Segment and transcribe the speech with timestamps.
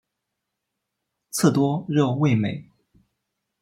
[1.29, 2.67] 刺多肉味美。